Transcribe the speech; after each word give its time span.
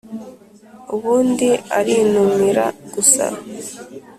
ubundi 0.95 1.49
arinumira 1.79 2.65
gusa 2.93 3.25